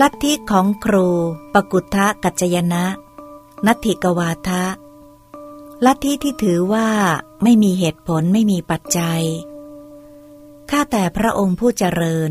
[0.00, 1.08] ลัทธิของครู
[1.54, 2.84] ปกุทะกัจจยนะ
[3.66, 4.64] นัตถิกวาทะ
[5.84, 6.88] ลัทธิที่ถือว่า
[7.42, 9.22] ไม่มีเหตุผลไม่มีปัจจัย
[10.70, 12.30] ข้าแต่พระองค์ผู้เจริญ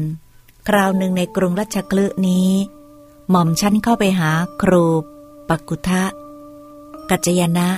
[0.67, 2.49] คราวหนึ่งในกรุงรัชกลึนี้
[3.29, 4.85] หม่อมชั้นเข้าไปหาครู
[5.49, 6.03] ปกุทะ
[7.09, 7.69] กัจจยนะ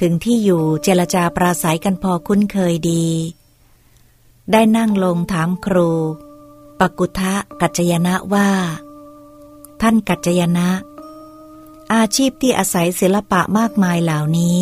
[0.00, 3.06] ถึงที่อยู่เจรจาปราศัยกันพอคุ้นเคยดี
[4.52, 5.90] ได้นั่งลงถามครู
[6.82, 8.48] ปกุทะกัจจยนะว่า
[9.80, 10.68] ท่านกัจจยนะ
[11.94, 14.58] อาชีพที่อาศัยศิลปะมากมายเหล่านี้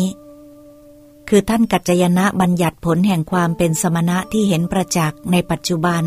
[1.29, 6.03] คือท่านกัจจยนะบัญญัติผลแห่งความเป็นสมณะที่เห็นประจักษ์ในปัจจุบัน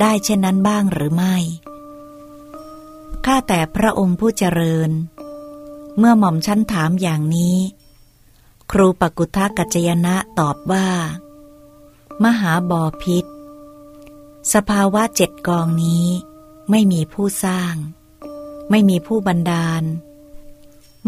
[0.00, 1.36] ได้เช่นนั้นบ้างหรือไม่
[3.24, 4.90] ข้าแต่พระองค์ผู้เจริญ
[5.98, 7.56] เมื่อหม่อมชั้นถามอย่างนี้
[8.70, 10.86] ครูปกุทะกัจจยนะตอบว่า
[12.22, 13.24] มหาบอพิษ
[14.52, 16.06] สภาวะเจ็ดกองนี้
[16.70, 17.74] ไม่มีผู้สร้าง
[18.70, 19.82] ไม่มีผู้บันดาล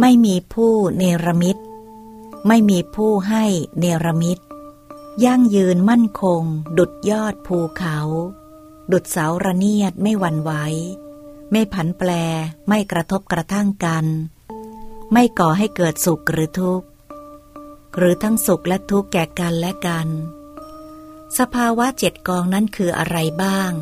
[0.01, 1.57] ไม่มีผู้เนรมิต
[2.47, 3.45] ไม่มีผู้ให้
[3.79, 4.39] เนรมิต
[5.25, 6.43] ยั่งยืนมั่นคง
[6.79, 7.99] ดุดยอดภูเขา
[8.93, 10.53] ดุดเสาระเนียดไม่หวั่นไหว
[11.51, 12.11] ไม่ผันแปร
[12.69, 14.07] ไม่กระทบกระทั่งกัน
[15.13, 16.87] ไม่ก่อให้เกิดสุขหรือทุกข์
[17.97, 20.09] หรือทั้งสุขและทุกข์แก่กันและกัน
[21.39, 23.73] สภาวะเจ็ดกองนั้นคืออะไรบ้าง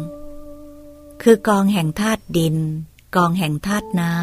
[1.23, 2.57] คือกองแห่งธาตุดิน
[3.17, 4.17] กองแห่งธาตุน้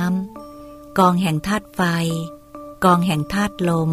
[0.45, 1.81] ำ กองแห่งธาตุไฟ
[2.83, 3.91] กองแห่งธาตุลม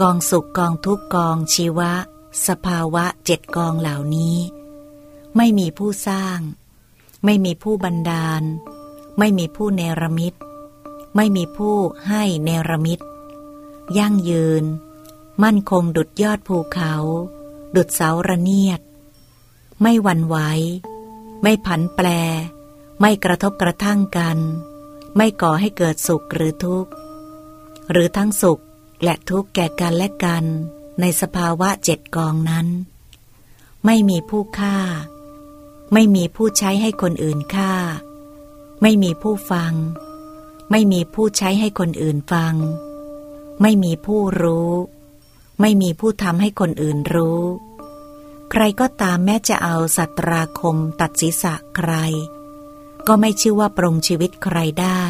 [0.00, 1.92] กองสุขกองทุกกองชีวะ
[2.46, 4.36] สภาวะเจ็ดกองเหล่านี้
[5.36, 6.38] ไม่มีผู้สร้าง
[7.24, 8.42] ไม่มีผู้บันดาล
[9.18, 10.34] ไม่มีผู้เนรมิต
[11.16, 11.76] ไม่มีผู้
[12.08, 13.00] ให้เนรมิต
[13.98, 14.64] ยั่งยืน
[15.42, 16.94] มั่นคงดุดยอดภูเขา
[17.76, 18.80] ดุดเสาระเนียด
[19.80, 20.36] ไม่วันไหว
[21.42, 22.06] ไม่ผันแปร
[23.00, 24.38] ไม่กระทบกระทั่งกัน
[25.16, 26.92] ไม่ก่อให้เกิดสุขหรือทุกข์
[27.90, 28.62] หรือทั้งสุข
[29.02, 30.44] และทุกข์แก่กันและกัน
[31.00, 32.66] ในสภาวะเจ็ดกองนั้น
[33.84, 34.78] ไม่มีผู้ฆ่า
[35.92, 37.72] ไม่มีผู้ใช้ให้คนอื่นฆ่า
[38.82, 39.74] ไม่มีผู้ฟัง
[40.70, 42.54] ไม่มีผู้ใช้ให้คนอื่นฟัง
[43.62, 44.72] ไม่มีผู้รู้
[45.60, 47.42] ไม่มีผู้ทำให้คนอื่นรู้
[48.50, 51.92] ใครก็ตามแม้จะเอาสัตราคมตัดศีรษะใคร
[53.06, 55.02] ก็ไม่ชื่อว่าปรงชีวิตใครได้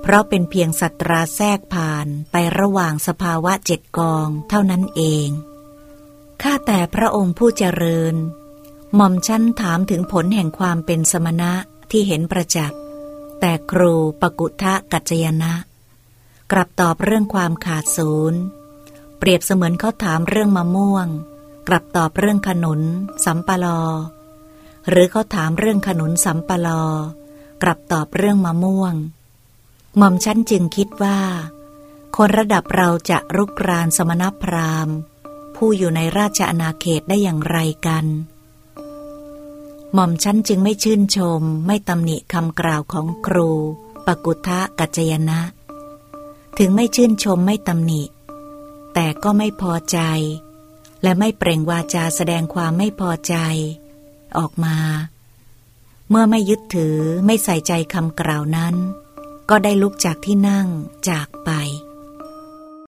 [0.00, 5.28] เพราะเป็นเพียงสัตราแทรกผ่านไประหว่างสภาวะเจ็ดกองเท่านั้นเอง
[6.42, 8.14] ข้าแต่พระองค์ผู้เจริญ
[8.94, 11.52] หม่อมชั้นถามถึงผลแห่งความเป็นสมณะ
[11.90, 12.78] ที่เห็นประจักษ์
[13.40, 15.54] แต่ครูปกุทะกัจจยนะ
[16.52, 18.40] กลับตอบเรื่องความขาดศูนย์
[19.18, 21.08] เปรียบเสมือนเขาถามเรื่องมะม่วง
[21.68, 22.80] กลับตอบเรื่องขนุน
[23.24, 23.80] สัมปลอ
[24.88, 26.82] หรือเขาถามเรื่องขนุนสัมปลอ
[27.62, 28.94] กลับตอบเรื่องมะม่วง
[29.96, 31.20] หม่อมชั้นจึงคิดว่า
[32.16, 34.96] คนระดับเราจะรุกรานสมณพราหมณ์
[35.56, 38.06] ผู้อยู่ในราชอาณาเขตได้อย่างไรกัน
[39.94, 43.50] หม่อมชั้นจึงไม่ชื่นชม ไม่ตำหนิคำกล่าวของครู
[44.06, 45.40] ปกุทะกัจจยนะ
[46.58, 48.02] ถึงไม่ชื่นชมไม่ตำหนิ
[49.00, 50.00] แต่ก็ไม่พอใจ
[51.02, 53.34] และไม่เปล่งวาจาแสดงความไม่พอใจ
[54.38, 54.76] ออกมา
[56.08, 58.74] เมื่อไม่ยึดถือไม่ใส่ใจคำกล่าวนั้น
[59.50, 60.68] ก็ได้ลุกจากที่นั่ง
[61.08, 61.50] จากไป